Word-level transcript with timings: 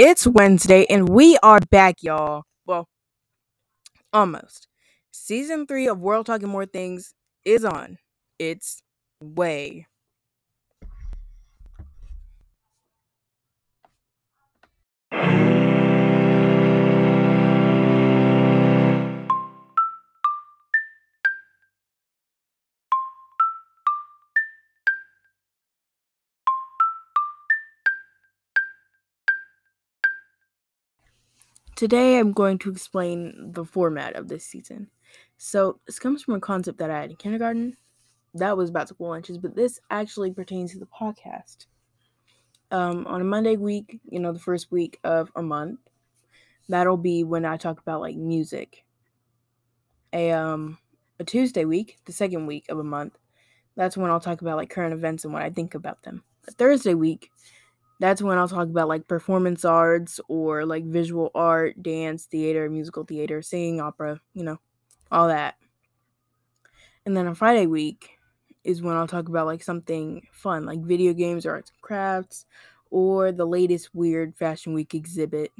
It's 0.00 0.28
Wednesday 0.28 0.86
and 0.88 1.08
we 1.08 1.38
are 1.42 1.58
back, 1.72 2.04
y'all. 2.04 2.44
Well, 2.64 2.86
almost. 4.12 4.68
Season 5.10 5.66
three 5.66 5.88
of 5.88 5.98
World 5.98 6.26
Talking 6.26 6.48
More 6.48 6.66
Things 6.66 7.14
is 7.44 7.64
on. 7.64 7.98
It's 8.38 8.80
way. 9.20 9.88
Today 31.78 32.18
I'm 32.18 32.32
going 32.32 32.58
to 32.58 32.72
explain 32.72 33.52
the 33.52 33.64
format 33.64 34.16
of 34.16 34.26
this 34.26 34.44
season. 34.44 34.90
So, 35.36 35.78
this 35.86 36.00
comes 36.00 36.24
from 36.24 36.34
a 36.34 36.40
concept 36.40 36.78
that 36.78 36.90
I 36.90 37.02
had 37.02 37.10
in 37.10 37.16
kindergarten. 37.16 37.76
That 38.34 38.56
was 38.56 38.68
about 38.68 38.88
school 38.88 39.10
lunches, 39.10 39.38
but 39.38 39.54
this 39.54 39.78
actually 39.88 40.32
pertains 40.32 40.72
to 40.72 40.80
the 40.80 40.86
podcast. 40.88 41.66
Um, 42.72 43.06
on 43.06 43.20
a 43.20 43.24
Monday 43.24 43.56
week, 43.56 44.00
you 44.10 44.18
know, 44.18 44.32
the 44.32 44.40
first 44.40 44.72
week 44.72 44.98
of 45.04 45.30
a 45.36 45.42
month, 45.42 45.78
that'll 46.68 46.96
be 46.96 47.22
when 47.22 47.44
I 47.44 47.56
talk 47.56 47.78
about 47.78 48.00
like 48.00 48.16
music. 48.16 48.84
A 50.12 50.32
um 50.32 50.78
a 51.20 51.24
Tuesday 51.24 51.64
week, 51.64 51.98
the 52.06 52.12
second 52.12 52.46
week 52.46 52.64
of 52.70 52.80
a 52.80 52.84
month, 52.84 53.16
that's 53.76 53.96
when 53.96 54.10
I'll 54.10 54.18
talk 54.18 54.40
about 54.40 54.56
like 54.56 54.68
current 54.68 54.94
events 54.94 55.24
and 55.24 55.32
what 55.32 55.42
I 55.44 55.50
think 55.50 55.76
about 55.76 56.02
them. 56.02 56.24
A 56.48 56.50
Thursday 56.50 56.94
week, 56.94 57.30
that's 58.00 58.22
when 58.22 58.38
I'll 58.38 58.48
talk 58.48 58.68
about 58.68 58.88
like 58.88 59.08
performance 59.08 59.64
arts 59.64 60.20
or 60.28 60.64
like 60.64 60.84
visual 60.84 61.30
art, 61.34 61.82
dance, 61.82 62.26
theater, 62.26 62.70
musical 62.70 63.04
theater, 63.04 63.42
singing, 63.42 63.80
opera, 63.80 64.20
you 64.34 64.44
know, 64.44 64.58
all 65.10 65.28
that. 65.28 65.56
And 67.04 67.16
then 67.16 67.26
on 67.26 67.34
Friday 67.34 67.66
week 67.66 68.18
is 68.64 68.82
when 68.82 68.96
I'll 68.96 69.08
talk 69.08 69.28
about 69.28 69.46
like 69.46 69.62
something 69.62 70.26
fun, 70.30 70.64
like 70.64 70.80
video 70.80 71.12
games 71.12 71.44
or 71.44 71.52
arts 71.52 71.70
and 71.70 71.80
crafts, 71.80 72.46
or 72.90 73.32
the 73.32 73.46
latest 73.46 73.94
weird 73.94 74.36
Fashion 74.36 74.74
Week 74.74 74.94
exhibit. 74.94 75.52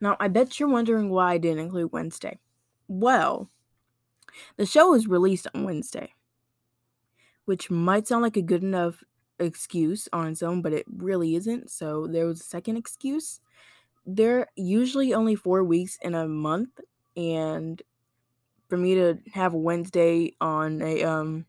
Now, 0.00 0.16
I 0.20 0.28
bet 0.28 0.58
you're 0.58 0.68
wondering 0.68 1.10
why 1.10 1.34
I 1.34 1.38
didn't 1.38 1.64
include 1.64 1.92
Wednesday. 1.92 2.38
Well, 2.88 3.50
the 4.56 4.66
show 4.66 4.90
was 4.90 5.06
released 5.06 5.46
on 5.54 5.64
Wednesday, 5.64 6.14
which 7.44 7.70
might 7.70 8.06
sound 8.08 8.22
like 8.22 8.36
a 8.36 8.42
good 8.42 8.62
enough 8.62 9.02
excuse 9.40 10.08
on 10.12 10.28
its 10.28 10.42
own, 10.42 10.62
but 10.62 10.72
it 10.72 10.86
really 10.88 11.34
isn't. 11.36 11.70
So 11.70 12.06
there 12.06 12.26
was 12.26 12.40
a 12.40 12.44
second 12.44 12.76
excuse. 12.76 13.40
There 14.06 14.40
are 14.40 14.48
usually 14.56 15.14
only 15.14 15.34
four 15.36 15.64
weeks 15.64 15.98
in 16.02 16.14
a 16.14 16.28
month, 16.28 16.80
and 17.16 17.82
for 18.68 18.76
me 18.78 18.94
to 18.96 19.18
have 19.34 19.54
a 19.54 19.58
Wednesday 19.58 20.34
on 20.40 20.82
a 20.82 21.02
um 21.04 21.46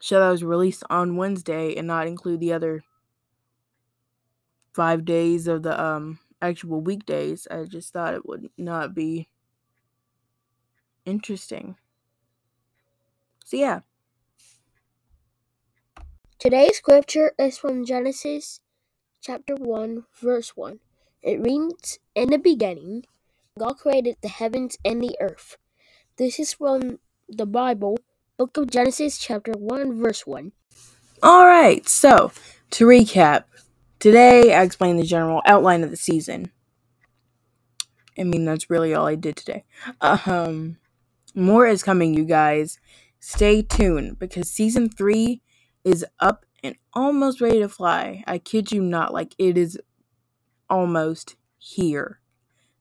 show 0.00 0.20
that 0.20 0.30
was 0.30 0.44
released 0.44 0.84
on 0.90 1.16
Wednesday 1.16 1.76
and 1.76 1.86
not 1.86 2.06
include 2.06 2.40
the 2.40 2.52
other 2.52 2.82
five 4.72 5.04
days 5.04 5.46
of 5.46 5.62
the 5.62 5.80
um 5.82 6.18
actual 6.42 6.80
weekdays, 6.80 7.46
I 7.50 7.64
just 7.64 7.92
thought 7.92 8.14
it 8.14 8.26
would 8.26 8.50
not 8.56 8.94
be 8.94 9.28
interesting. 11.04 11.76
So 13.44 13.56
yeah. 13.56 13.80
Today's 16.40 16.78
scripture 16.78 17.32
is 17.38 17.58
from 17.58 17.84
Genesis 17.84 18.60
chapter 19.20 19.54
1, 19.56 20.06
verse 20.22 20.56
1. 20.56 20.80
It 21.20 21.38
reads 21.38 21.98
In 22.14 22.30
the 22.30 22.38
beginning, 22.38 23.04
God 23.58 23.74
created 23.74 24.16
the 24.22 24.30
heavens 24.30 24.78
and 24.82 25.02
the 25.02 25.14
earth. 25.20 25.58
This 26.16 26.40
is 26.40 26.54
from 26.54 26.98
the 27.28 27.44
Bible, 27.44 27.98
book 28.38 28.56
of 28.56 28.70
Genesis, 28.70 29.18
chapter 29.18 29.52
1, 29.52 30.00
verse 30.00 30.26
1. 30.26 30.52
All 31.22 31.46
right, 31.46 31.86
so 31.86 32.32
to 32.70 32.86
recap, 32.86 33.44
today 33.98 34.54
I 34.54 34.62
explained 34.62 34.98
the 34.98 35.04
general 35.04 35.42
outline 35.44 35.84
of 35.84 35.90
the 35.90 35.96
season. 35.98 36.52
I 38.18 38.24
mean, 38.24 38.46
that's 38.46 38.70
really 38.70 38.94
all 38.94 39.06
I 39.06 39.14
did 39.14 39.36
today. 39.36 39.64
Um, 40.00 40.78
more 41.34 41.66
is 41.66 41.82
coming, 41.82 42.14
you 42.14 42.24
guys. 42.24 42.80
Stay 43.18 43.60
tuned 43.60 44.18
because 44.18 44.50
season 44.50 44.88
three 44.88 45.42
is 45.84 46.04
up 46.18 46.44
and 46.62 46.76
almost 46.92 47.40
ready 47.40 47.60
to 47.60 47.68
fly. 47.68 48.22
I 48.26 48.38
kid 48.38 48.72
you 48.72 48.82
not, 48.82 49.12
like 49.12 49.34
it 49.38 49.56
is 49.56 49.78
almost 50.68 51.36
here. 51.58 52.20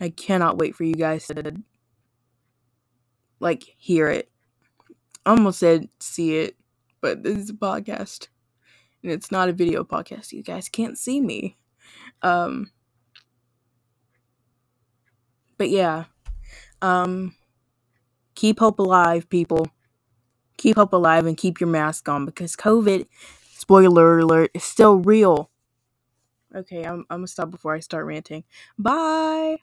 I 0.00 0.10
cannot 0.10 0.58
wait 0.58 0.74
for 0.74 0.84
you 0.84 0.94
guys 0.94 1.26
to 1.28 1.54
like 3.40 3.74
hear 3.76 4.08
it. 4.08 4.30
Almost 5.26 5.60
said 5.60 5.88
see 6.00 6.36
it, 6.38 6.56
but 7.00 7.22
this 7.22 7.36
is 7.36 7.50
a 7.50 7.54
podcast. 7.54 8.28
And 9.02 9.12
it's 9.12 9.30
not 9.30 9.48
a 9.48 9.52
video 9.52 9.84
podcast. 9.84 10.32
You 10.32 10.42
guys 10.42 10.68
can't 10.68 10.98
see 10.98 11.20
me. 11.20 11.56
Um 12.22 12.70
But 15.58 15.70
yeah. 15.70 16.04
Um 16.82 17.34
keep 18.34 18.58
hope 18.58 18.78
alive, 18.78 19.28
people 19.28 19.68
keep 20.64 20.76
hope 20.76 20.94
alive 20.94 21.26
and 21.26 21.36
keep 21.36 21.60
your 21.60 21.68
mask 21.68 22.08
on 22.08 22.24
because 22.24 22.56
COVID, 22.56 23.06
spoiler 23.52 24.18
alert, 24.18 24.50
is 24.54 24.64
still 24.64 24.96
real. 24.96 25.50
Okay, 26.54 26.84
I'm, 26.84 27.04
I'm 27.10 27.18
gonna 27.18 27.26
stop 27.26 27.50
before 27.50 27.74
I 27.74 27.80
start 27.80 28.06
ranting. 28.06 28.44
Bye. 28.78 29.58